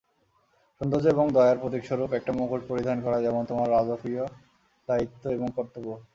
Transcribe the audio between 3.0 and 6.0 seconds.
করা যেমন তোমার রাজকীয় দ্বায়িত্ব এবং কর্তব্য।